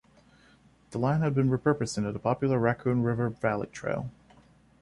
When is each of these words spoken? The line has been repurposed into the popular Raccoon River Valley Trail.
The 0.89 0.97
line 0.97 1.21
has 1.21 1.31
been 1.35 1.51
repurposed 1.51 1.95
into 1.95 2.11
the 2.11 2.17
popular 2.17 2.57
Raccoon 2.57 3.03
River 3.03 3.29
Valley 3.29 3.67
Trail. 3.67 4.09